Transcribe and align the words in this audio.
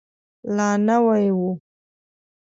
لا 0.55 0.69
نوی 0.87 1.23
و. 1.37 1.39